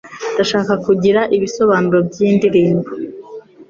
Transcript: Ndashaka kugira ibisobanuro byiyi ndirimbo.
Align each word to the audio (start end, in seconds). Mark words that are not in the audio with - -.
Ndashaka 0.33 0.73
kugira 0.85 1.21
ibisobanuro 1.35 1.97
byiyi 2.07 2.31
ndirimbo. 2.37 2.89